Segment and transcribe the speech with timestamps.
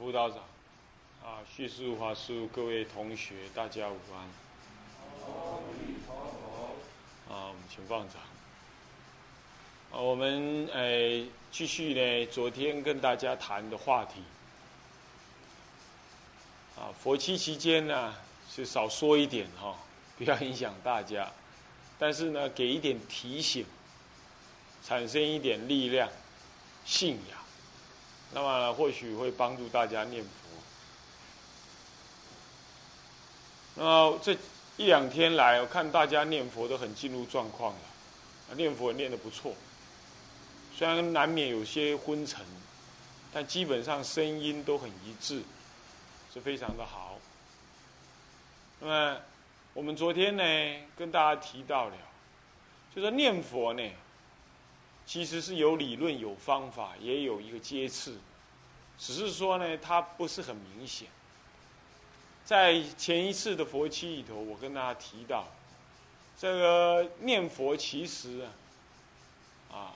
[0.00, 0.38] 辅导长，
[1.22, 4.22] 啊，叙述法师，各位同学，大家午安。
[7.28, 8.16] 啊，我们请放掌。
[9.92, 14.22] 啊，我们诶继续呢，昨天跟大家谈的话题。
[16.78, 18.14] 啊，佛七期间呢，
[18.48, 19.76] 是少说一点哈，
[20.16, 21.30] 不要影响大家。
[21.98, 23.66] 但是呢，给一点提醒，
[24.82, 26.08] 产生一点力量，
[26.86, 27.39] 信仰。
[28.32, 30.30] 那么或许会帮助大家念佛。
[33.74, 34.36] 那么这
[34.76, 39.54] 一两天来，我看大家念佛都很进入状况了，念佛念得不错。
[40.76, 42.44] 虽然难免有些昏沉，
[43.32, 45.42] 但基本上声音都很一致，
[46.32, 47.18] 是非常的好。
[48.80, 49.16] 那么
[49.74, 50.42] 我们昨天呢，
[50.96, 51.96] 跟大家提到了，
[52.94, 53.82] 就说念佛呢。
[55.10, 58.16] 其实是有理论、有方法，也有一个阶次，
[58.96, 61.08] 只是说呢，它不是很明显。
[62.44, 65.48] 在前一次的佛期里头，我跟大家提到，
[66.38, 68.46] 这个念佛其实
[69.72, 69.92] 啊，啊，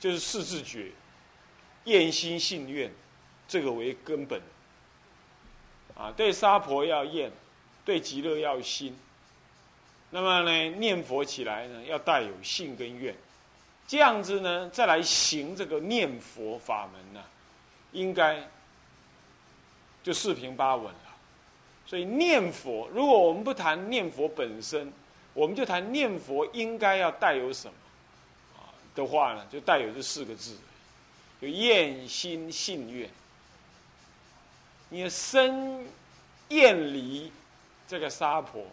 [0.00, 0.90] 就是四字诀，
[1.84, 2.92] 愿心信愿，
[3.46, 4.42] 这个为根本。
[5.96, 7.30] 啊，对沙婆要愿，
[7.84, 8.98] 对极乐要心。
[10.14, 13.12] 那么呢，念佛起来呢，要带有信跟愿，
[13.84, 17.20] 这样子呢，再来行这个念佛法门呢，
[17.90, 18.40] 应该
[20.04, 21.00] 就四平八稳了。
[21.84, 24.92] 所以念佛，如果我们不谈念佛本身，
[25.32, 27.74] 我们就谈念佛应该要带有什么
[28.56, 30.56] 啊的话呢，就带有这四个字，
[31.42, 33.10] 就愿心信愿。
[34.90, 35.84] 你生
[36.50, 37.32] 厌离
[37.88, 38.64] 这个沙婆。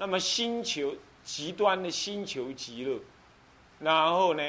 [0.00, 3.00] 那么，星球极端的星球极乐，
[3.80, 4.42] 然后呢，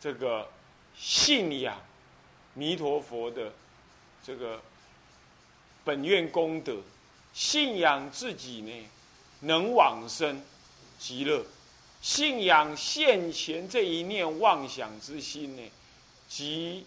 [0.00, 0.48] 这个
[0.96, 1.80] 信仰
[2.54, 3.52] 弥陀佛的
[4.24, 4.60] 这个
[5.84, 6.76] 本愿功德，
[7.32, 8.72] 信仰自己呢
[9.42, 10.42] 能往生
[10.98, 11.46] 极乐，
[12.02, 15.62] 信仰现前这一念妄想之心呢，
[16.28, 16.84] 即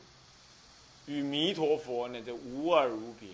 [1.06, 3.30] 与弥陀佛呢这无二无别，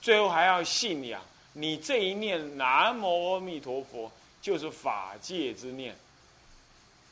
[0.00, 1.20] 最后还要信仰。
[1.54, 5.96] 你这一念南无阿弥陀佛，就是法界之念。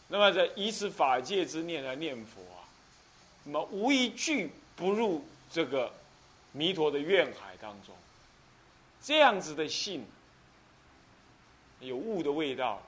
[0.08, 2.64] 那么，这以此法界之念来念佛啊，
[3.44, 5.92] 那么无一句不入这个
[6.52, 7.94] 弥陀的愿海当中。
[9.02, 10.04] 这样子的信，
[11.80, 12.82] 有悟的味道。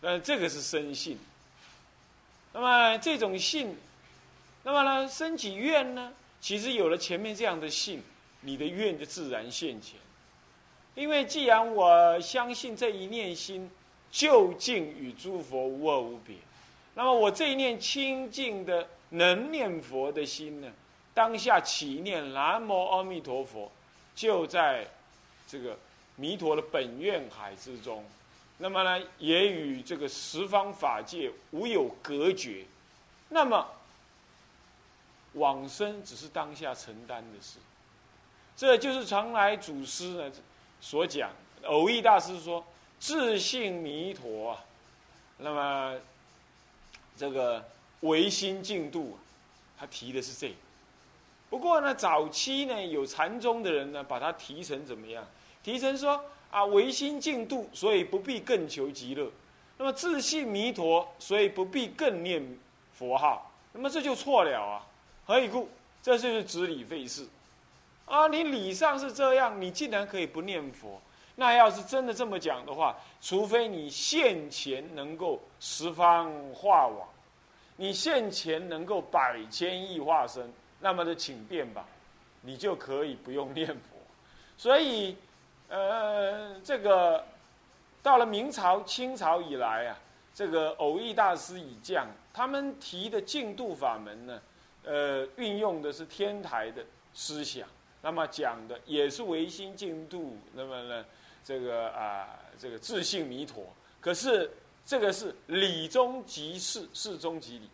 [0.00, 1.18] 那这个是生信。
[2.52, 3.76] 那么这种信，
[4.62, 6.12] 那么呢，升起愿呢？
[6.40, 8.02] 其实有了前面这样的信，
[8.42, 9.98] 你的愿就自然现前。
[10.96, 13.70] 因为既然我相信这一念心
[14.10, 16.34] 究竟与诸佛无二无别，
[16.94, 20.72] 那么我这一念清净的能念佛的心呢，
[21.12, 23.70] 当下起念南无阿弥陀佛，
[24.14, 24.86] 就在
[25.46, 25.76] 这个
[26.16, 28.02] 弥陀的本愿海之中，
[28.56, 32.64] 那么呢，也与这个十方法界无有隔绝，
[33.28, 33.68] 那么
[35.34, 37.58] 往生只是当下承担的事，
[38.56, 40.32] 这就是常来祖师呢。
[40.80, 41.30] 所讲，
[41.64, 42.64] 偶益大师说
[43.00, 44.56] ：“自信弥陀，
[45.38, 45.96] 那么
[47.16, 47.64] 这个
[48.00, 49.18] 唯心净度，
[49.78, 50.54] 他提的是这个。
[51.50, 55.26] 不过呢，早期呢有禅宗的人呢，把它提成怎么样？
[55.62, 59.28] 提成说啊，唯心净度，所以不必更求极乐；
[59.78, 62.58] 那么自信弥陀，所以不必更念
[62.94, 63.52] 佛号。
[63.72, 64.86] 那么这就错了啊！
[65.24, 65.68] 何以故？
[66.02, 67.26] 这就是执理费事。”
[68.06, 71.00] 啊，你理上是这样，你竟然可以不念佛？
[71.34, 77.06] 那要是真的这么讲的话，除非你现前能够十方化网，
[77.76, 80.50] 你现前能够百千亿化身，
[80.80, 81.84] 那么就请便吧，
[82.40, 83.98] 你就可以不用念佛。
[84.56, 85.14] 所以，
[85.68, 87.22] 呃，这个
[88.02, 89.98] 到了明朝、清朝以来啊，
[90.32, 94.40] 这个偶益大师已降，他们提的净度法门呢，
[94.84, 96.82] 呃，运用的是天台的
[97.12, 97.68] 思想。
[98.06, 101.04] 那么讲的也是唯心净度，那么呢，
[101.42, 103.66] 这个啊，这个自信弥陀，
[104.00, 104.48] 可是
[104.84, 107.68] 这个是理中即事，事中即理。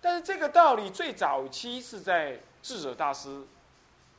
[0.00, 3.44] 但是这个道理最早期是在智者大师，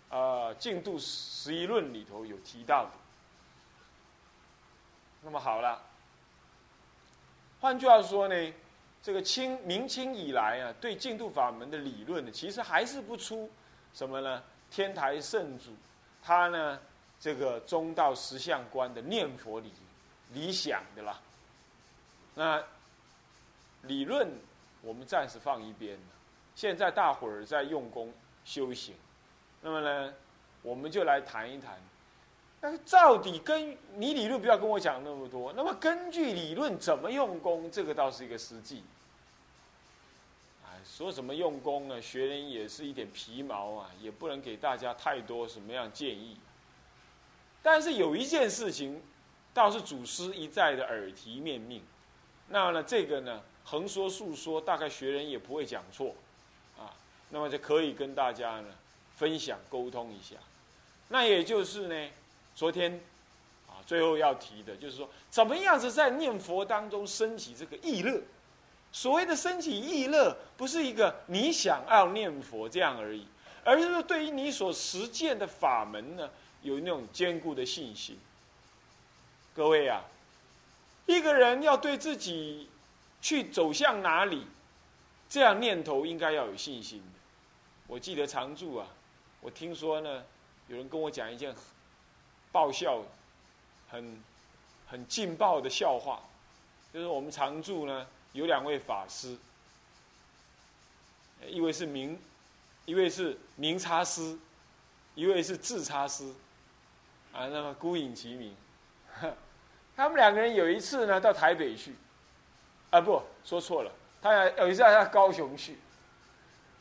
[0.10, 2.92] 呃，净度十一论里头有提到的。
[5.24, 5.81] 那么好了，
[7.60, 8.54] 换句话说呢，
[9.01, 13.50] 这个清明清以来啊，对净度法门的理论呢，其实还是不出
[13.96, 14.44] 什么呢？
[14.71, 15.71] 天台圣祖，
[16.21, 16.80] 他呢，
[17.19, 19.71] 这个中道实相观的念佛理
[20.33, 21.19] 理想的啦。
[22.36, 22.63] 那
[23.83, 24.30] 理论
[24.81, 25.98] 我们暂时放一边，
[26.56, 28.13] 现在大伙儿在用功
[28.45, 28.95] 修行。
[29.62, 30.13] 那么呢，
[30.62, 31.77] 我们就来谈一谈，
[32.62, 35.51] 那到底跟你理论不要跟我讲那么多。
[35.54, 38.83] 那么根据理论怎么用功，这个倒是一个实际。
[41.00, 42.01] 说什么用功呢？
[42.01, 46.36] 学人也是一点皮毛啊，也不能给大家太多什么样建议。
[47.63, 49.01] 但是有一件事情，
[49.54, 51.81] 倒是祖师一再的耳提面命。
[52.50, 56.13] 那呢，这个呢，横说竖说，大概学人也不会讲错，
[56.78, 56.92] 啊，
[57.30, 58.68] 那么就可以跟大家呢
[59.16, 60.36] 分享沟通一下。
[61.07, 62.10] 那也就是呢，
[62.54, 63.00] 昨天
[63.69, 68.22] 啊，最后要提的就是说，怎么样子在念佛当中升起这个意乐？
[68.91, 73.27] 所谓的升起意乐，不是一个你想要念佛这样而已，
[73.63, 76.30] 而是说对于你所实践的法门呢。
[76.62, 78.19] 有那种坚固的信心，
[79.56, 80.03] 各位啊，
[81.06, 82.69] 一个人要对自己
[83.21, 84.45] 去走向哪里，
[85.30, 87.19] 这样念头应该要有信心的。
[87.88, 88.88] 我记得常住啊，
[89.39, 90.21] 我听说呢，
[90.68, 91.56] 有人跟我讲一件
[92.51, 93.01] 爆笑、
[93.89, 94.21] 很
[94.86, 96.21] 很劲爆的笑话，
[96.94, 99.37] 就是我们常住呢有两位法师，
[101.47, 102.19] 一位是明，
[102.85, 104.37] 一位是明差师，
[105.15, 106.33] 一位是智差师。
[107.31, 108.55] 啊，那么孤影其名，
[109.95, 111.93] 他们两个人有一次呢到台北去，
[112.89, 115.77] 啊不说错了，他有一次到高雄去，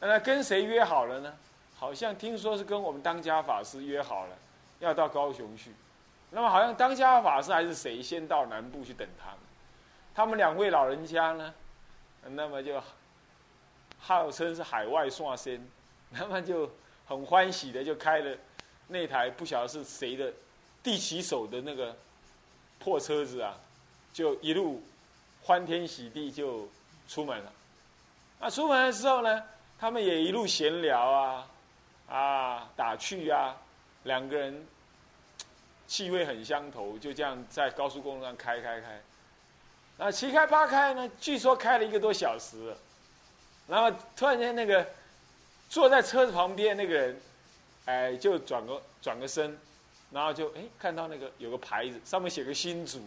[0.01, 1.37] 那跟谁约好了呢？
[1.77, 4.37] 好像听说是跟我们当家法师约好了，
[4.81, 5.73] 要到高雄去。
[6.31, 9.39] 那么好像当家法师还是谁先到南部去等他们？
[10.19, 11.55] 他们两位老人家呢，
[12.31, 12.83] 那么就
[14.01, 15.65] 号称是海外算仙，
[16.11, 16.69] 那么就
[17.07, 18.37] 很欢喜的就开了。
[18.89, 20.33] 那台不晓得是谁的
[20.83, 21.97] 第几手的那个
[22.81, 23.57] 破车子啊，
[24.13, 24.83] 就一路
[25.41, 26.69] 欢天喜地就
[27.07, 27.53] 出门了。
[28.41, 29.45] 那出门的时候呢，
[29.79, 31.49] 他们也一路闲聊啊，
[32.09, 33.57] 啊打趣啊，
[34.03, 34.67] 两个人
[35.87, 39.01] 气味很相投，就这样在高速公路上开开开。
[39.99, 42.75] 那七开八开呢，据说开了一个多小时，
[43.67, 44.87] 然后突然间那个
[45.69, 47.21] 坐在车子旁边那个人。
[47.91, 49.59] 哎，就转个转个身，
[50.11, 53.01] 然后就哎看到那个有个牌子，上面写个新竹，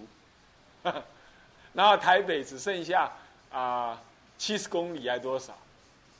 [1.74, 3.12] 然后台北只剩下
[3.52, 4.02] 啊
[4.40, 5.56] 七十公里还多少，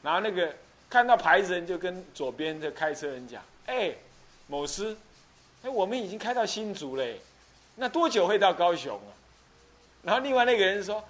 [0.04, 0.56] 然后那个
[0.88, 3.96] 看到牌子人就跟左边的开车人讲，哎，
[4.46, 4.96] 某师，
[5.64, 7.20] 哎我们已经开到新竹嘞，
[7.74, 9.10] 那多久会到高雄啊？
[10.04, 11.04] 然后另外那个人说，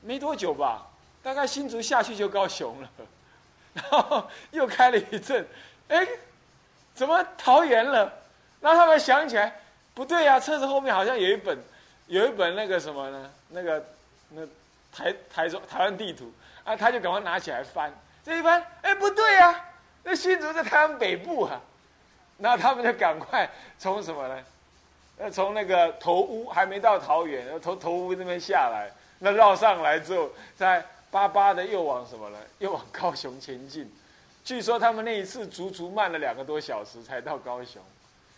[0.00, 0.86] 没多久吧，
[1.22, 2.88] 大概新竹下去就高雄了，
[3.74, 5.46] 然后又开了一阵，
[5.88, 6.06] 哎。
[6.96, 8.02] 怎么桃园了？
[8.60, 9.52] 然后他们想起来，
[9.94, 11.58] 不对呀，车子后面好像有一本，
[12.06, 13.30] 有一本那个什么呢？
[13.48, 13.84] 那个
[14.28, 14.42] 那
[14.92, 16.32] 台台中台湾地图
[16.62, 17.92] 啊，他就赶快拿起来翻。
[18.24, 19.60] 这一翻，哎，不对呀，
[20.04, 21.60] 那新竹在台湾北部啊。
[22.38, 24.40] 然后他们就赶快从什么呢？
[25.16, 32.38] 那，从那个头屋还没到桃园，从头屋那边下来，那绕上来之后，再巴巴的又往什么呢？
[32.58, 33.90] 又往高雄前进。
[34.44, 37.80] 据说他们那一次足足慢了两个多小时才到高雄，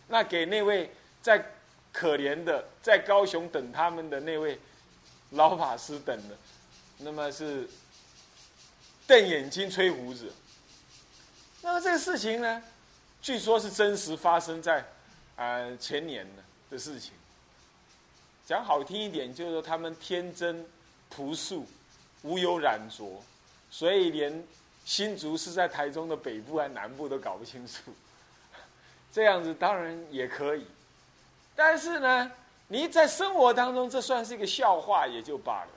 [0.07, 0.91] 那给那位
[1.23, 1.45] 在
[1.93, 4.59] 可怜的在高雄等他们的那位
[5.31, 6.37] 老法师等的，
[6.99, 7.69] 那么是
[9.07, 10.31] 瞪眼睛吹胡子。
[11.63, 12.63] 那么这个事情呢，
[13.21, 14.85] 据说是真实发生在
[15.35, 17.13] 啊前年的的事情。
[18.47, 20.65] 讲好听一点，就是说他们天真
[21.09, 21.67] 朴素，
[22.23, 23.23] 无有染浊，
[23.71, 24.45] 所以连。
[24.89, 27.93] 新竹是在台中的北部还是南部都搞不清楚，
[29.11, 30.65] 这样子当然也可以，
[31.57, 32.31] 但是呢，
[32.69, 35.71] 你在生活当中这算是一个笑话也就罢了，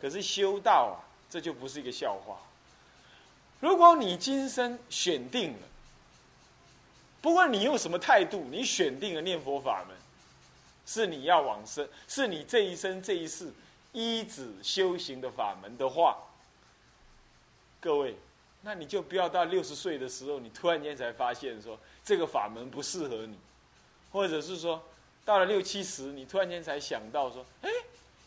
[0.00, 2.38] 可是修道啊，这就不是一个笑话。
[3.58, 5.66] 如果你今生选定了，
[7.22, 9.96] 不管你用什么态度，你选定了念佛法门，
[10.86, 13.52] 是你要往生，是你这一生这一世
[13.92, 16.16] 依止修行的法门的话。
[17.80, 18.14] 各位，
[18.62, 23.38] 那你就不要到六十岁的时候，你突然间才发现说这个法门不适合你，
[24.12, 24.82] 或者是说
[25.24, 27.70] 到了六七十，你突然间才想到说，哎，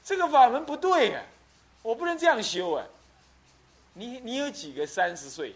[0.04, 1.26] 这个法门不对哎，
[1.82, 2.86] 我不能这样修哎。
[3.96, 5.56] 你你有几个三十岁？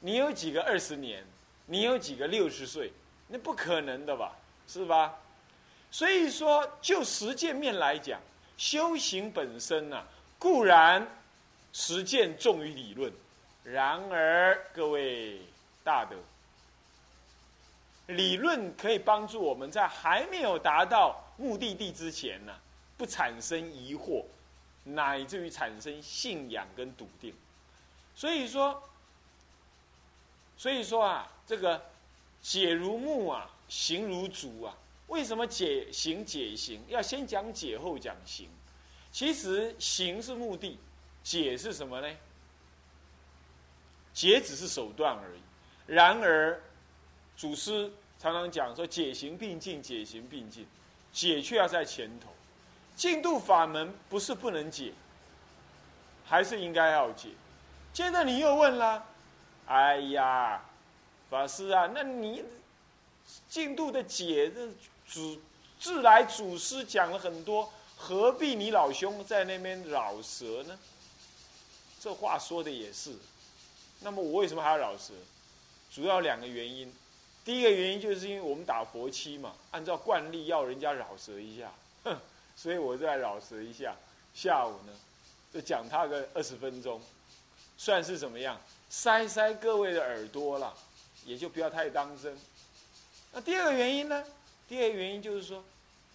[0.00, 1.24] 你有几个二十年？
[1.66, 2.92] 你有几个六十岁？
[3.28, 4.36] 那不可能的吧，
[4.68, 5.18] 是吧？
[5.90, 8.20] 所以说，就实践面来讲，
[8.56, 10.04] 修行本身呢，
[10.38, 11.06] 固然
[11.72, 13.12] 实践重于理论。
[13.64, 15.40] 然而，各位
[15.82, 16.16] 大德，
[18.06, 22.54] 理论可以帮助我们在还没有达到目的地之前呢，
[22.96, 24.24] 不产生疑惑，
[24.84, 27.34] 乃至于产生信仰跟笃定。
[28.14, 28.80] 所以说，
[30.56, 31.82] 所以说啊，这个
[32.42, 34.76] 解如木啊，行如竹啊。
[35.08, 38.48] 为什么解行解行要先讲解后讲行？
[39.12, 40.78] 其实行是目的，
[41.22, 42.16] 解是什么呢？
[44.12, 45.40] 解只是手段而已。
[45.86, 46.60] 然而，
[47.36, 50.66] 祖师常常讲说解行并进，解行并进，
[51.12, 52.28] 解却要在前头。
[52.96, 54.92] 进度法门不是不能解，
[56.24, 57.28] 还是应该要解。
[57.92, 59.06] 接着你又问了，
[59.66, 60.62] 哎呀，
[61.28, 62.44] 法师啊，那你
[63.48, 64.68] 进度的解，这
[65.06, 65.40] 祖
[65.80, 70.78] 自来祖师讲了很多，何必你老兄在那边绕舌呢？
[72.00, 73.12] 这话说的也是。
[74.00, 75.12] 那么我为什么还要绕舌？
[75.90, 76.92] 主要两个原因。
[77.44, 81.72] 第一个原因就是因为我们打佛七嘛，按照惯例要人家绕舌一下，
[82.04, 82.16] 哼，
[82.54, 83.96] 所以我再绕舌一下。
[84.34, 84.92] 下午呢，
[85.52, 87.00] 就讲他个二十分钟，
[87.76, 88.60] 算是怎么样？
[88.88, 90.74] 塞塞各位的耳朵了，
[91.24, 92.36] 也就不要太当真。
[93.32, 94.24] 那第二个原因呢？
[94.68, 95.62] 第二个原因就是说，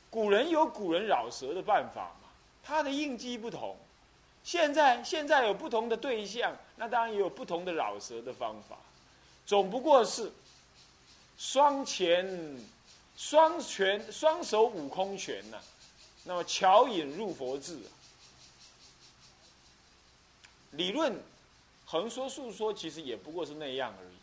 [0.09, 2.29] 古人有古人绕舌的办法嘛，
[2.63, 3.77] 他的应激不同。
[4.43, 8.75] 现在现在有不同的对象，那当然也有不同的扰舌的方法，
[9.45, 10.31] 总不过是
[11.37, 12.59] 双拳、
[13.15, 15.59] 双拳、双手五空拳呐，
[16.23, 17.79] 那么巧引入佛智。
[20.71, 21.21] 理论
[21.91, 24.15] 横说竖说，其实也不过是那样而已。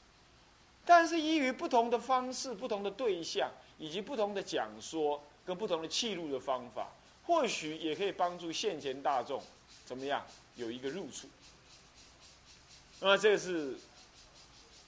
[0.87, 6.89] 但是依于不同的方式、不同的对象，以及不同的讲说跟不同的记录的方法，
[7.27, 9.43] 或许也可以帮助现前大众。
[9.85, 10.25] 怎么样？
[10.57, 11.29] 有一个入处。
[13.01, 13.77] 那么这个是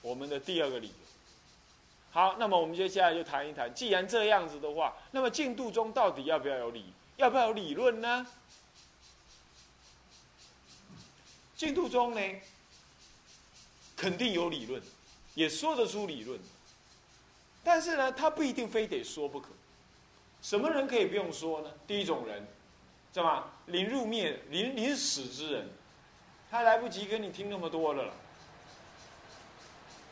[0.01, 0.95] 我们的第二个理由。
[2.13, 6.87] 好，那么我们接下来就谈一谈，既然这样子的话，那么进度中到底要不要有理？
[7.19, 8.27] 要不要有理论呢？
[11.55, 12.21] 进度中呢，
[14.01, 14.81] 肯定有理论，
[15.35, 16.41] 也说得出理论。
[17.63, 19.49] 但是呢，他不一定非得说不可。
[20.41, 21.71] 什么人可以不用说呢？
[21.87, 22.49] 第一种人。
[23.13, 23.45] 知道吗？
[23.67, 25.69] 临入灭、临临死之人，
[26.49, 28.15] 他来不及跟你听那么多了。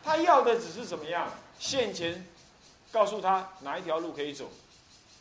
[0.03, 1.33] 他要的只是怎么样？
[1.61, 2.27] 现前
[2.91, 4.51] 告诉他哪一条路可以走，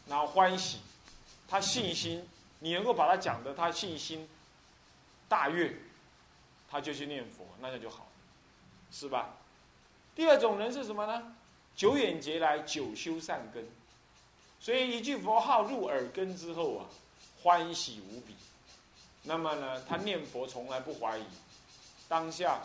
[0.08, 0.80] 然后欢喜，
[1.48, 2.28] 他信心，
[2.60, 4.28] 你能够把他讲的他信心
[5.30, 5.78] 大悦，
[6.68, 8.07] 他就去念佛，那样就好，
[8.92, 9.36] 是吧？
[10.16, 11.36] 第二种人是什么呢？
[11.76, 13.66] 久远劫来久修善根，
[14.60, 16.86] 所以一句佛号入耳根之后啊。
[17.44, 18.36] 欢喜无比，
[19.24, 19.82] 那么呢？
[19.88, 21.24] 他念佛从来不怀疑。
[22.10, 22.62] 当下，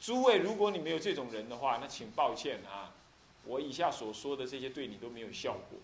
[0.00, 2.92] 诸位，如果你没有这种人的话，那请抱歉啊，
[3.44, 5.78] 我以下所说的这些对你都没有效果，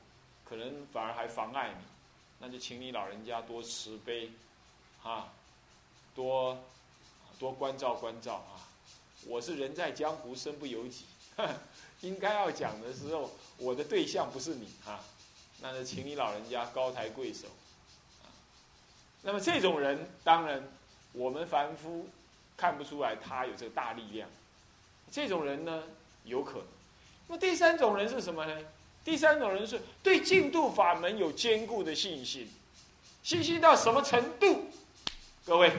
[0.49, 1.85] 可能反而还妨碍你。
[2.39, 4.31] 那就请你老人家多慈悲，
[5.03, 5.33] 啊，
[6.15, 6.57] 多
[7.41, 8.62] 多关照关照啊！
[9.27, 11.05] 我是人在江湖身不由己，
[12.01, 15.01] 应该要讲的时候，我的对象不是你哈，
[15.61, 17.47] 那就请你老人家高抬贵手。
[19.23, 20.63] 那么这种人，当然
[21.13, 22.09] 我们凡夫
[22.57, 24.29] 看不出来他有这个大力量。
[25.11, 25.85] 这种人呢，
[26.25, 26.67] 有可能。
[27.29, 28.59] 那么第三种人是什么呢？
[29.05, 32.49] 第三种人是对净土法门有坚固的信心，
[33.23, 34.67] 信心到什么程度？
[35.45, 35.73] 各位，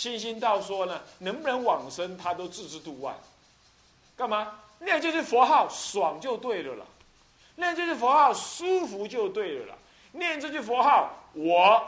[0.00, 3.14] 信心到说呢，能不能往生他都置之度外。
[4.16, 4.58] 干嘛？
[4.78, 6.86] 念这句佛号爽就对了了，
[7.56, 9.78] 念这句佛号舒服就对了了，
[10.12, 11.86] 念这句佛号我。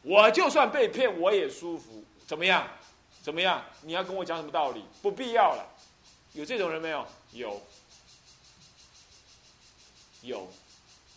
[0.00, 2.02] 我就算被骗，我也舒服。
[2.26, 2.66] 怎么样？
[3.22, 3.62] 怎么样？
[3.82, 4.82] 你要跟我讲什么道理？
[5.02, 5.66] 不必要了。
[6.32, 7.06] 有这种人没有？
[7.32, 7.60] 有。
[10.22, 10.48] 有。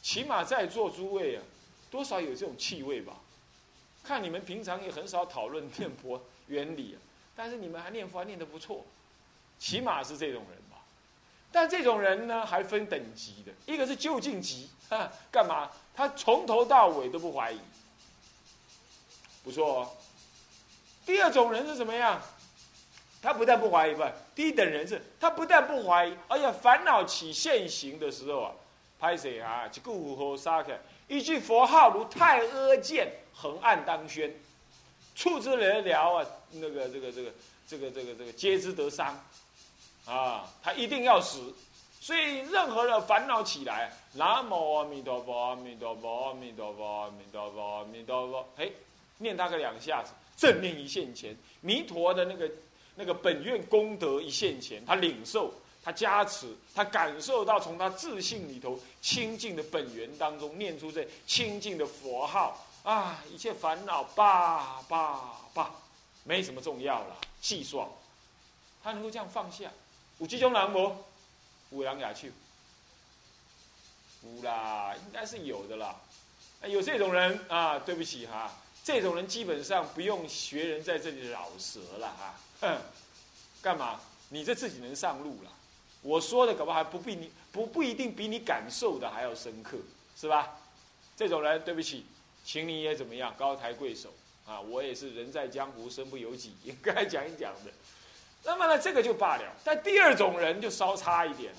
[0.01, 1.43] 起码在座诸位啊，
[1.89, 3.13] 多少有这种气味吧？
[4.07, 6.97] 看你们平常也很少讨论念佛原理，
[7.35, 8.85] 但是你们还念佛还念得不错，
[9.59, 10.77] 起码是这种人吧。
[11.51, 13.51] 但这种人呢，还分等级的。
[13.65, 14.69] 一个是就近级，
[15.29, 15.69] 干嘛？
[15.93, 17.59] 他从头到尾都不怀疑。
[19.43, 19.91] 不错哦。
[21.05, 22.21] 第二种人是怎么样？
[23.21, 28.51] 他不但不怀疑，不，低等人是，他不但不怀疑，而且烦恼起现行的时候啊，
[28.99, 29.69] 拍谁啊？
[31.07, 34.33] 一句佛号如太阿剑，横按当宣，
[35.15, 37.31] 触之而了啊，那个这个这个
[37.67, 39.23] 这个这个这个皆之得伤，
[40.05, 41.53] 啊，他一定要死。
[42.01, 48.69] 所以任何的烦恼起来，南无阿弥陀佛，阿弥陀佛，阿弥陀佛，阿弥陀佛，阿弥陀佛，哎。
[49.19, 52.47] 念他个两下子，正念一现前，弥陀的那个
[52.93, 55.51] 那个本愿功德一现前，他领受，
[55.83, 65.71] 他加持，他感受到从他自信里头清净的本源当中念出这清净的佛号啊，一切烦恼罢罢罢，
[66.23, 67.89] 没什么重要了，气爽，
[68.83, 69.69] 他能够这样放下，
[70.19, 70.95] 有这种人无？
[71.71, 72.27] 有人牙手？
[74.23, 75.95] 有啦，应该是有的啦。
[76.63, 78.51] 有这种人啊，对不起哈，
[78.83, 82.35] 这种人基本上不用学人在这里饶舌了哈。
[82.61, 82.77] 哼，
[83.61, 83.99] 干嘛？
[84.29, 85.51] 你这自己能上路了？
[86.01, 89.77] 我说的搞不好还不比你不不一定比你感受的还要深刻，
[90.15, 90.57] 是吧？
[91.15, 92.05] 这种人，对不起，
[92.47, 94.07] 请你也怎么样，高抬贵手
[94.45, 94.61] 啊！
[94.61, 97.71] 我也是人在江湖，身不由己， 应该讲一讲的。
[98.45, 99.53] 那么呢，这个就罢了。
[99.65, 101.53] 但第二种人就稍差一点。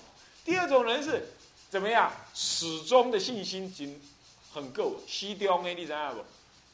[0.46, 1.28] 第二种人是
[1.68, 2.10] 怎么样？
[2.34, 4.00] 始终的信心经
[4.50, 6.24] 很够，西中的你知影不？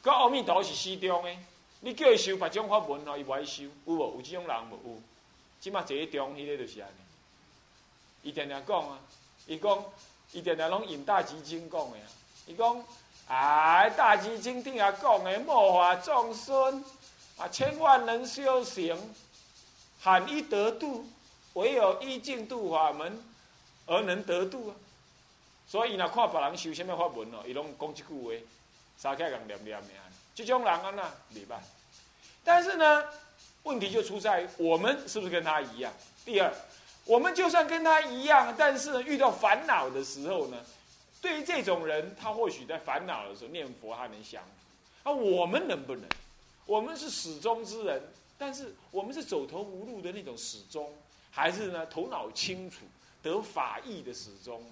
[0.01, 1.35] 跟阿弥陀是西中的，
[1.81, 4.15] 你叫伊修别种法门哦，伊不爱修，有无？
[4.15, 4.75] 有这种人无？
[4.93, 5.01] 有。
[5.59, 8.29] 即马坐中，迄个就是安尼。
[8.29, 8.97] 伊定定讲啊，
[9.45, 9.83] 伊讲，
[10.31, 12.07] 伊定定拢引大吉经讲的啊。
[12.47, 12.81] 伊讲，
[13.27, 16.83] 哎，大吉经顶下讲的，末法众生
[17.37, 18.95] 啊，千万人修行，
[19.99, 21.07] 罕一得度，
[21.53, 23.23] 唯有依净度法门
[23.87, 24.75] 而能得度啊。
[25.67, 28.45] 所以呢，看别人修什么法门哦，伊拢讲一句话，
[28.95, 30.05] 三开人念念的啊。
[30.35, 31.03] 这种人啊，那
[31.33, 31.57] 袂歹。
[32.43, 33.05] 但是呢，
[33.63, 35.91] 问题就出在于我们是不是跟他一样？
[36.23, 36.53] 第二，
[37.05, 40.57] 我们就算跟他一样，但是遇到烦恼的时候呢，
[41.25, 44.43] 对于这种人，他或许在烦恼的时候念佛，他能降
[45.01, 45.11] 啊。
[45.11, 46.07] 我们能不能？
[46.67, 47.99] 我们是始终之人，
[48.37, 50.93] 但是我们是走投无路的那种始终，
[51.31, 52.85] 还是呢头脑清楚、
[53.23, 54.63] 得法意的始终？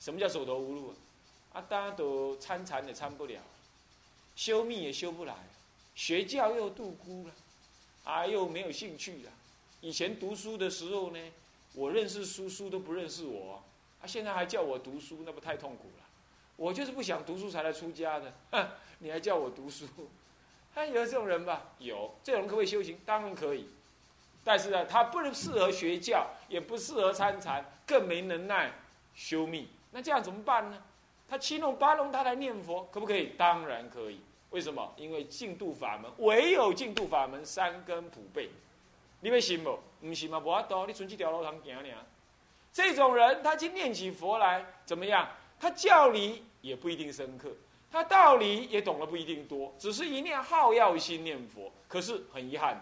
[0.00, 0.94] 什么叫走投无路？
[1.52, 3.40] 啊，大家都参禅也参不了，
[4.34, 5.36] 修密也修不来，
[5.94, 7.34] 学教又度孤了，
[8.02, 9.30] 啊，又没有兴趣了。
[9.80, 11.18] 以前读书的时候呢，
[11.74, 13.62] 我认识书，书都不认识我，
[14.02, 16.04] 他现在还叫我读书，那不太痛苦了。
[16.56, 18.68] 我就是不想读书才来出家的，哼，
[18.98, 19.86] 你还叫我读书？
[20.74, 21.70] 还 有这种人吧？
[21.78, 22.98] 有，这种人可不可以修行？
[23.06, 23.68] 当然可以，
[24.42, 28.72] 但是呢，他不能适合学教，也不适合参禅，更没能耐
[29.14, 29.68] 修密。
[29.92, 30.82] 那这样怎么办呢？
[31.28, 33.34] 他七弄八弄，他来念佛，可不可以？
[33.38, 34.20] 当然可以。
[34.50, 34.92] 为什么？
[34.96, 38.50] 因为净度法门，唯有净度法门三根普被。
[39.20, 39.78] 你要信不？
[40.00, 40.86] 不信嘛，无法度。
[40.86, 41.94] 你存几条路通行呢？
[42.72, 45.28] 这种人，他去念起佛来，怎么样？
[45.60, 47.50] 他教理也不一定深刻，
[47.90, 51.70] 他道理也懂得不一定多，只是一念好药心念佛。
[51.86, 52.80] 可是很遗憾，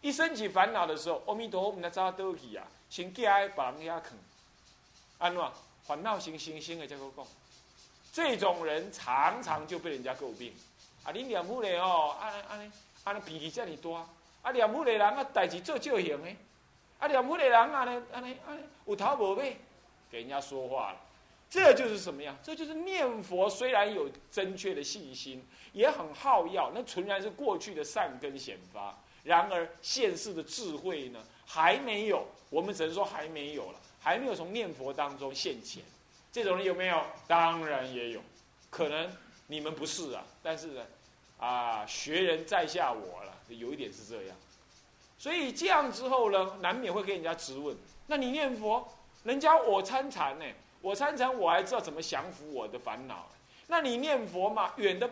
[0.00, 3.50] 一升起烦恼的时候，阿弥陀佛，我们来找倒去啊，先叫人
[3.84, 4.16] 家啃，
[5.18, 5.44] 安怎？
[5.86, 7.26] 烦恼型星星的这个讲，
[8.10, 10.50] 这种人常常就被人家诟病。
[11.02, 13.96] 啊，你念佛的哦，安安尼安脾气这么多，
[14.40, 16.30] 啊念佛的人啊代志做少行的，
[16.98, 19.56] 啊念佛的人安尼安尼安尼有头无尾，
[20.10, 21.00] 给人家说话了。
[21.50, 22.34] 这就是什么呀？
[22.42, 28.96] 这就是念佛虽然有正确的信心，也很好药，那纯然是过去的善根显发。
[29.22, 33.78] 然而现世的智慧呢，还没有，我们只能说还没有了。
[34.00, 35.82] 还没有从念佛当中现前，
[36.30, 37.02] 这种人有没有？
[37.26, 38.20] 当然也有，
[38.68, 39.10] 可能
[39.46, 40.86] 你们不是啊，但是呢，
[41.38, 44.36] 啊，学人在下我了，有一点是这样，
[45.16, 47.76] 所以这样之后呢，难免会给人家质问。
[48.06, 48.86] 那你念佛，
[49.22, 50.44] 人家我参禅呢，
[50.80, 53.26] 我参禅我还知道怎么降服我的烦恼。
[53.68, 55.08] 那你念佛嘛，远的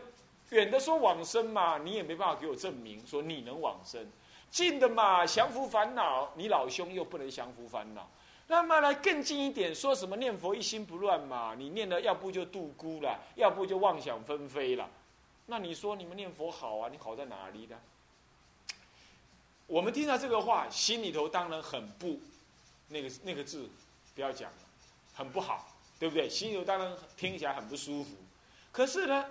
[0.50, 4.02] 远的说往生嘛，你也没办法给我证明说你能往生；
[4.50, 8.06] 近的嘛，降服烦恼，你老兄又不能降服烦恼。
[8.48, 11.54] 那么来更近一点，说什么念佛一心不乱嘛？
[11.56, 14.86] 你念的要不就度孤了，要不就妄想纷飞了。
[15.46, 16.90] 那你说你们念佛好啊？
[16.92, 17.76] 你好在哪里呢？
[19.72, 22.20] 我们听到这个话，心里头当然很不，
[22.88, 23.70] 那个那个字
[24.14, 24.58] 不要讲了，
[25.14, 25.66] 很不好，
[25.98, 26.28] 对不对？
[26.28, 28.10] 心里头当然听起来很不舒服。
[28.70, 29.24] 可是呢，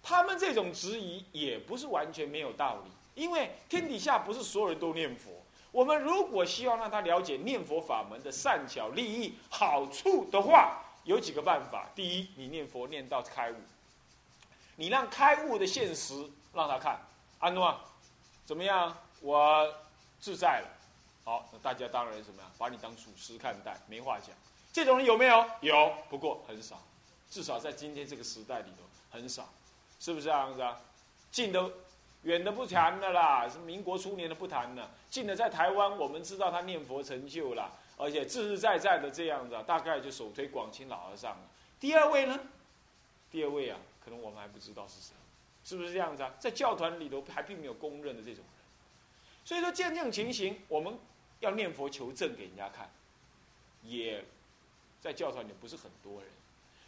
[0.00, 5.32] 他们这种质疑也不是完全没有道理，因为天底下不是所有人都念佛。
[5.72, 11.90] 我们如果希望让他了解念佛法门的善巧利益好处的话，有几个办法。
[11.96, 13.56] 第一，你念佛念到开悟，
[14.76, 17.00] 你让开悟的现实让他看，
[17.40, 17.76] 安诺，
[18.46, 18.96] 怎么样？
[19.20, 19.72] 我
[20.20, 20.68] 自在了。
[21.24, 22.50] 好，那大家当然怎么样？
[22.58, 24.30] 把你当祖师看待，没话讲。
[24.72, 25.44] 这种人有没有？
[25.60, 26.82] 有，不过很少，
[27.30, 29.48] 至少在今天这个时代里头很少，
[29.98, 30.80] 是不是这样子啊？
[31.30, 31.70] 近的。
[32.24, 34.90] 远的不谈的啦，是民国初年的不谈了。
[35.08, 41.42] 近的在台湾，我们知道他念佛成就了，而且自自在在的这样子，大概就首推广清老和尚了。
[41.80, 42.38] 第二位呢？
[43.30, 45.14] 第二位啊，可能我们还不知道是谁，
[45.64, 46.30] 是不是这样子啊？
[46.38, 48.44] 在教团里头还并没有公认的这种。
[49.50, 50.96] 所以说，见这种情形，我们
[51.40, 52.88] 要念佛求证给人家看，
[53.82, 54.24] 也
[55.00, 56.30] 在教团里不是很多人。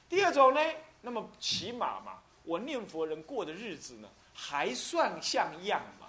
[0.08, 0.60] 第二种呢，
[1.00, 4.08] 那么起码嘛，我念佛人过的日子呢？
[4.32, 6.06] 还算像样嘛，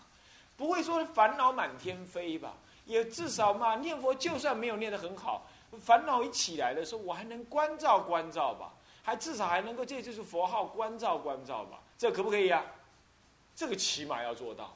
[0.55, 2.53] 不会说烦恼满天飞吧？
[2.85, 5.47] 也至少嘛，念佛就算没有念得很好，
[5.81, 12.63] 烦恼一起来的时候，我还能关照关照吧，还至少还能够，这就是佛号关照关照吧，这可不可以啊？
[13.55, 14.71] 这个起码要做到。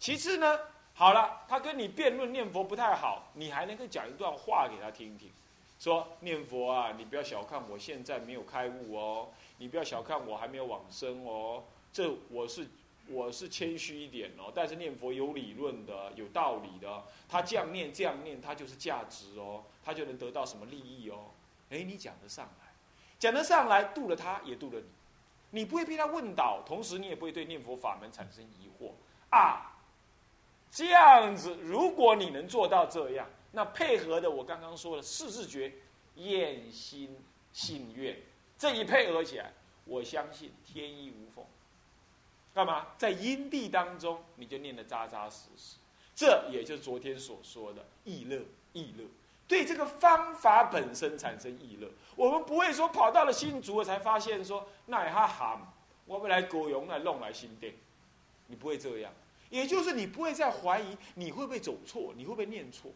[0.00, 0.58] 其次呢，
[0.98, 5.30] 好了，他跟你辩论念佛不太好，你还能够讲一段话给他听听，
[5.78, 12.66] 说念佛啊，你不要小看我现在没有开悟哦，你不要小看我还没有往生哦，这我是。
[13.10, 17.02] 我是谦虚一点哦，但是念佛有理论的，有道理的。
[17.26, 21.30] 他这样念，这样念，他就是价值哦，他就能得到什么利益哦。
[21.70, 22.66] 哎，你讲得上来，
[23.18, 25.58] 讲得上来，度了他，也度了你。
[25.58, 28.90] 你不会被他问倒，同时你也不会对念佛法门产生疑惑
[29.30, 29.77] 啊。
[30.70, 35.72] 这样子，如果你能做到这样，那配合的我刚刚说的四字诀、
[36.16, 37.16] 厌心、
[37.52, 38.16] 信愿，
[38.58, 39.52] 这一配合起来，
[39.84, 41.44] 我相信天衣无缝。
[42.54, 42.88] 干嘛？
[42.96, 45.76] 在因地当中，你就念得扎扎实实。
[46.14, 49.04] 这也就是昨天所说的意乐，意乐
[49.46, 51.88] 对这个方法本身产生意乐。
[52.16, 55.60] 我们不会说跑到了新竹才发现说那也哈喊，
[56.04, 57.72] 我们来狗用来弄来新店，
[58.48, 59.12] 你不会这样。
[59.50, 62.90] 也就是你不会再怀疑你会不会走错，你会不会念错。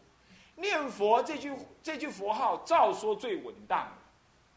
[0.55, 3.91] 念佛这句这句佛号，照说最稳当，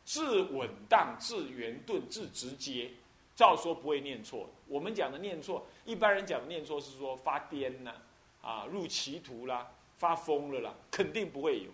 [0.04, 2.90] 至稳当，至圆顿，至直接。
[3.34, 7.92] 照说不会念错，我们讲的念错，一般人讲的念错是说发癫呐，
[8.40, 11.70] 啊入歧途啦，发疯了啦，肯定不会有。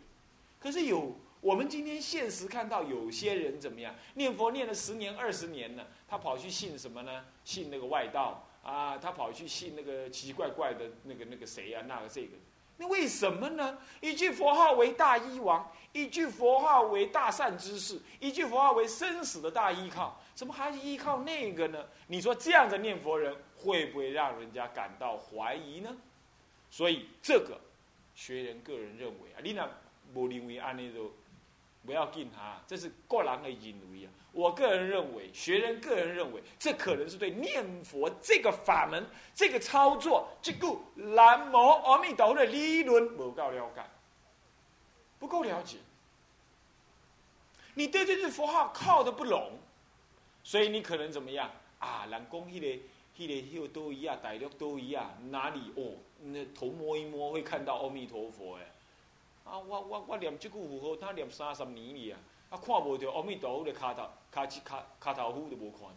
[0.59, 7.25] 可是有我们今天现实看到有些人怎么样，念佛念了十年二十年了，他跑去信什么呢？
[7.45, 12.37] 信那个外道啊，他跑去信那个奇奇怪怪的那个那个谁啊，那个这个。
[12.79, 13.79] 那为什么呢？
[14.01, 20.21] 一句佛号为大医王，一句佛号为大善之事，一句佛号为生死的大依靠。
[20.35, 21.87] 怎么还是依靠那个呢？
[22.07, 25.95] 你说这样的念佛人会不会让人家感到怀疑呢？
[26.71, 27.61] 所以这个
[28.15, 29.69] 学人个人认为啊，你那
[30.15, 31.13] 不认为安尼都
[31.85, 34.11] 不要紧哈，这是个人的认为啊。
[34.33, 43.83] 我个人认为，学人个人认为，这可能是对念佛这个法门、这个操作、这个南无阿弥陀佛的理论不够了解，
[45.19, 45.77] 不够了解。
[47.75, 49.53] 你对这句佛号靠的不拢。
[50.45, 52.05] 所以你可能怎么样啊？
[52.11, 52.67] 人讲迄个、
[53.17, 55.93] 迄个、迄个都一样，大陆都一样，哪里哦？
[56.21, 58.63] 那头摸一摸会看到阿弥陀佛哎。
[59.45, 62.19] 啊，我我我念这句符号，他念三十年了啊，
[62.53, 65.97] 啊看无着阿弥陀佛的卡头、卡起卡卡头呼都无看到。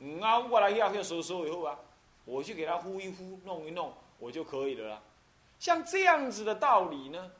[0.00, 1.78] 嗯啊，我来遐去说说以后啊，
[2.26, 5.02] 我去给他呼一呼，弄一弄，我就可以了啦。
[5.58, 7.30] 像这样子的道理呢，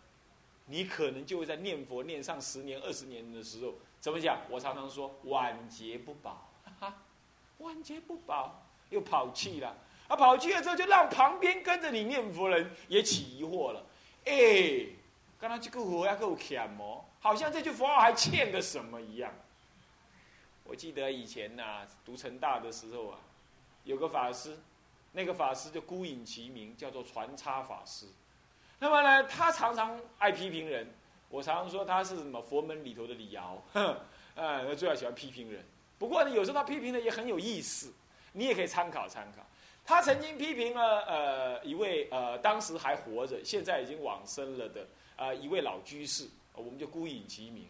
[0.66, 3.74] 你可能就会在念佛念上十年、二十年的时候。
[4.00, 4.38] 怎么讲？
[4.50, 6.50] 我常常说晚节不保，
[7.58, 9.76] 晚节不保，又跑气了。
[10.08, 13.84] 啊，跑气了之后，就让旁边跟着你念佛人也起疑惑了。
[14.24, 14.86] 哎，
[15.38, 19.32] 刚刚这个佛要够欠哦，好像这句佛号还欠个什么一样。
[20.64, 23.18] 我记得以前呐，读成大的时候啊，
[23.84, 24.58] 有个法师，
[25.12, 28.06] 那个法师就孤影其名，叫做传差法师。
[28.80, 30.92] 那么呢，他常常爱批评人。
[31.28, 33.62] 我常常说他是什么佛门里头的李敖，
[34.34, 35.64] 嗯， 最爱喜欢批评人。
[35.98, 37.92] 不过呢，有时候他批评的也很有意思，
[38.32, 39.46] 你也可以参考参考。
[39.84, 47.68] 他曾经批评了呃一位呃当时还活着，现在已经往生了的呃一位老居士，我们就孤影其名。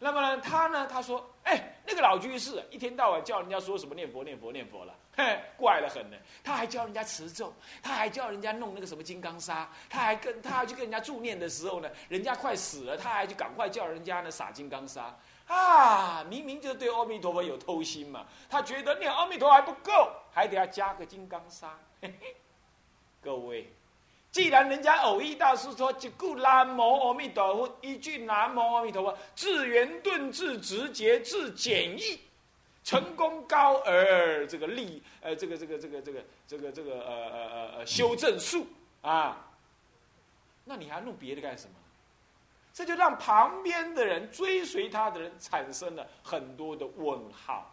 [0.00, 4.94] 那么呢，他呢他说，哎，那个老居士一天到晚叫人家说什么念佛念佛念佛了。
[5.16, 6.16] 嘿，怪了很呢。
[6.42, 15.16] 他还教人家持咒，他还教人家弄那个什么金刚砂，他还跟他还去跟人家助念的时候呢，人家快死了，他还去赶快叫人家呢撒金刚砂。
[15.46, 18.26] 啊，明明就是对阿弥陀佛有偷心嘛。
[18.50, 21.78] 他觉得念阿弥陀还不够，还得要加个金刚砂。
[22.02, 22.36] 嘿嘿
[23.22, 23.72] 各位，
[24.34, 32.18] 既然人家偶遇大师说一句南无阿弥陀佛，一句南无阿弥陀佛，自圆顿，自直接，自简易。
[32.82, 38.66] 成功高而这个利呃这个这个这个这个这个这个呃呃呃呃修正术
[39.02, 39.54] 啊，
[40.64, 41.74] 那你还弄别的干什么？
[42.72, 47.72] 这就让旁边的人追随他的人产生了很多的问号。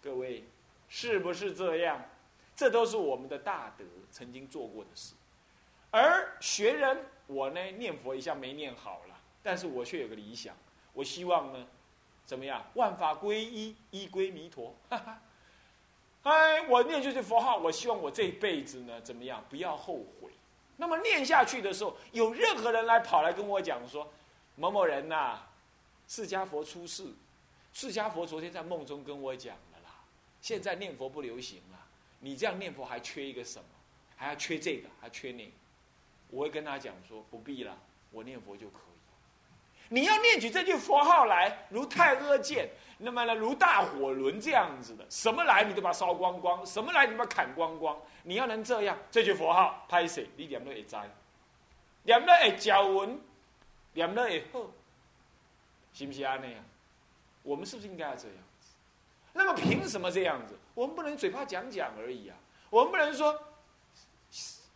[0.00, 0.44] 各位
[0.88, 2.00] 是不是这样？
[2.54, 5.14] 这都是我们的大德曾经做过的事。
[5.92, 10.56] 而学人我呢念佛一向没念好了，但是我却有个理想，
[10.92, 11.64] 我希望呢。
[12.24, 12.64] 怎么样？
[12.74, 14.74] 万法归一，一归弥陀。
[16.22, 19.44] 哎，我念就是佛号，我希望我这一辈子呢，怎么样？
[19.50, 20.30] 不要后悔。
[20.76, 24.10] 那么念下去的时候，有任何人来跑来跟我讲说，
[24.54, 25.40] 某某人呐，
[26.06, 27.12] 释迦佛出世，
[27.72, 29.90] 释迦佛昨天在梦中跟我讲了啦。
[30.40, 31.78] 现在念佛不流行了，
[32.20, 33.64] 你这样念佛还缺一个什么？
[34.16, 35.52] 还要缺这个，还缺那个。
[36.32, 37.76] 我会跟他讲说不必了，
[38.10, 39.94] 我念佛就可以。
[39.94, 47.94] 你要念起这句佛号来，如太阿剑，那么呢，如大火轮这样子的，什么来你都把它烧光光，什么来你把它砍光光。
[48.22, 50.96] 你要能这样，这句佛号拍谁，你念了会知，
[52.04, 53.20] 念了会交文，
[53.92, 54.60] 念了会好，
[55.92, 56.38] 是不是啊？
[56.40, 56.64] 那样，
[57.42, 58.70] 我们是不是应该要这样子？
[59.34, 60.58] 那么凭什么这样子？
[60.72, 62.36] 我们不能嘴巴讲讲而已啊！
[62.70, 63.38] 我们不能说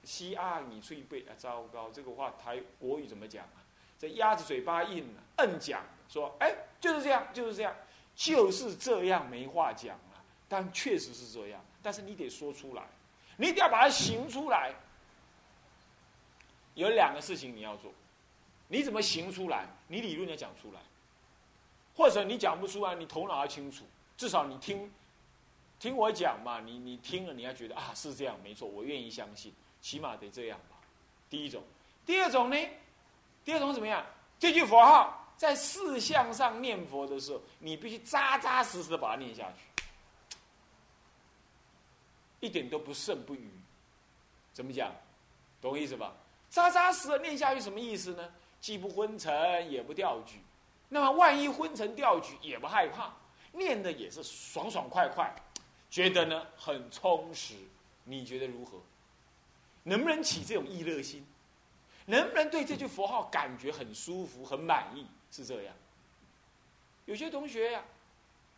[0.07, 1.35] 西阿你最背啊！
[1.37, 3.61] 糟糕，这个话台国语怎么讲啊？
[3.99, 7.75] 这鸭子嘴巴硬了，硬讲说，哎，就是这样，就是这样，
[8.15, 10.25] 就是这样，没话讲了。
[10.49, 12.85] 但确实是这样，但是你得说出来，
[13.37, 14.73] 你一定要把它行出来。
[16.75, 17.91] 有两个事情你要做，
[18.69, 19.67] 你怎么行出来？
[19.89, 20.81] 你理论要讲出来，
[21.97, 23.85] 或者你讲不出来，你头脑要清楚，
[24.17, 24.93] 至少你听，
[25.81, 30.77] 听我讲嘛，你你听了，你要觉得啊是这样，没错，我愿意相信，起码得这样吧。
[31.29, 31.63] 第一种，
[32.05, 32.57] 第二种呢？
[33.45, 34.05] 第二种怎么样？
[34.39, 39.85] 这句佛号在四相上念佛的时候，你必须扎扎实实的把它念下去，
[42.41, 43.51] 一点都不胜不余。
[44.53, 44.93] 怎么讲？
[45.61, 46.13] 懂意思吧？
[46.49, 48.33] 扎扎实的念下去什么意思呢？
[48.61, 50.41] 既不昏沉，也不掉举。
[50.89, 53.13] 那么万一昏沉掉举，也不害怕，
[53.53, 55.35] 念的也是爽爽快快，
[55.91, 57.55] 觉得呢很充实。
[58.05, 58.79] 你觉得如何？
[59.87, 61.25] 能不能起这种意乐心？
[62.07, 65.07] 能不能对这句佛号感觉很舒服、很满意？
[65.31, 65.75] 是这样。
[67.05, 67.83] 有些同学呀，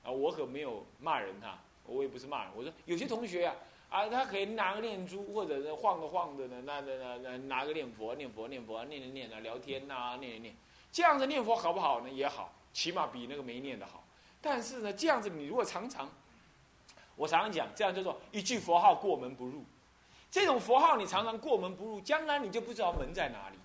[0.02, 2.52] 啊，我可没有骂人哈，我也不是骂人。
[2.56, 3.54] 我说有些同学呀，
[3.90, 10.54] 啊，他可以拿个念珠，或者是晃个晃的呢，那那那那拿个念佛、念佛、念佛、念念念啊，聊天呐，念念念，
[10.90, 12.08] 这样子念佛好不好呢？
[12.10, 14.02] 也好，起码比那个没念的好。
[14.40, 16.10] 但是呢，这样子你如果常常，
[17.16, 19.64] 我常常讲，这样叫做一句佛号过门不入。
[20.30, 23.58] 这种佛号你常常过门不入，将来你就不知道门在哪里。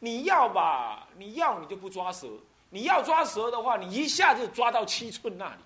[0.00, 2.28] 你要吧，你要你就不抓蛇。
[2.70, 5.60] 你要抓蛇的话，你一下就抓到七寸那里。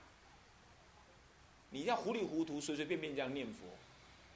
[1.71, 3.65] 你要糊里糊涂、随随便便这样念佛，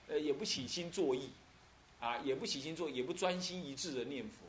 [0.09, 1.31] 呃，也不起心作意，
[2.01, 4.47] 啊，也不起心作，也不专心一致的念佛。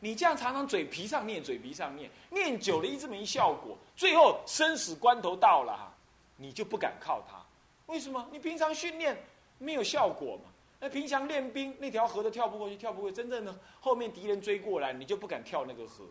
[0.00, 5.92] 你这样常常嘴皮上念，嘴皮上念，念久了一直没效果，最后生死关头到了哈，
[6.36, 7.36] 你就不敢靠它。
[7.86, 8.28] 为什么？
[8.30, 9.20] 你平常训练
[9.58, 10.50] 没有效果嘛。
[10.78, 13.16] 那平常练兵，那条河都跳不过去，跳不过去。
[13.16, 16.04] 真正的后面敌人追过来，你就不敢跳那个河。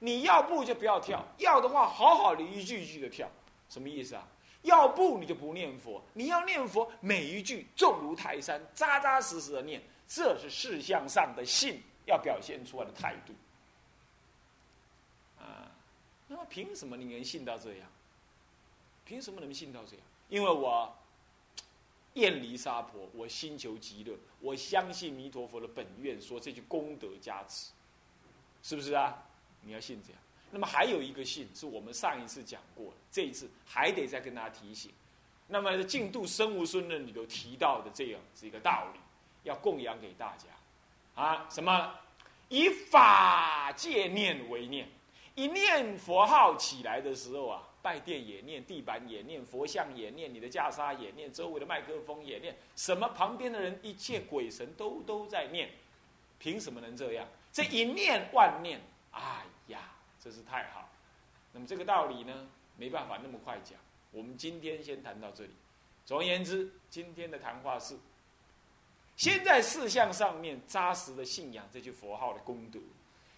[0.00, 3.26] 你要不就不要跳，要的话好好的一句一句的跳，
[3.68, 4.28] 什么意思啊？
[4.62, 13.32] 要不你就不念佛，你要念佛，每一句重如泰山，扎扎实实的念，这是事项上的信要表现出来的态度。
[15.40, 15.70] 啊，
[16.28, 17.88] 那么凭什么你能信到这样？
[19.04, 20.04] 凭什么能信到这样？
[20.28, 20.92] 因为我。
[22.14, 27.70] 厌离沙婆，我心求极乐，我相信弥陀佛的本愿，说这句功德加持，
[28.62, 29.16] 是不是啊？
[29.62, 30.20] 你要信这样。
[30.50, 34.90] 那么还有一个信，是我们上一次讲过这一次还得再跟大家提醒。
[35.48, 39.00] 那么《净度生无孙论》里头提到的这样是一个道理，
[39.44, 41.46] 要供养给大家啊？
[41.48, 41.94] 什么？
[42.48, 44.86] 以法界念为念，
[45.34, 47.62] 一念佛号起来的时候啊。
[47.82, 55.68] 拜殿也念，地板也念，佛像也念，你的袈裟也念，周围的麦克风也念，什么旁边的人，一切鬼神都都在念，
[56.38, 57.26] 凭什么能这样？
[57.52, 60.88] 这一念万念，哎呀，真是太好。
[61.52, 63.76] 那么这个道理呢，没办法那么快讲。
[64.12, 65.50] 我们今天先谈到这里。
[66.06, 67.96] 总而言之，今天的谈话是，
[69.16, 72.78] 先在事项上面扎实的信仰这句佛号的功德。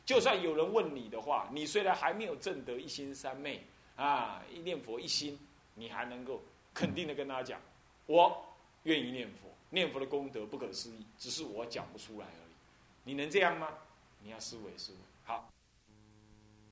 [0.05, 3.65] 就算有人问你的话，你虽然还没有证得一心三昧。
[3.97, 4.43] 啊！
[4.53, 5.39] 一念佛一心，
[5.75, 7.61] 你还能够肯定的跟他讲，
[8.07, 8.45] 我
[8.85, 12.53] 愿意念佛，念佛的功德不可思议，只是我讲不出来而已。
[13.05, 13.69] 你能这样吗？
[14.23, 14.99] 你要思维思维。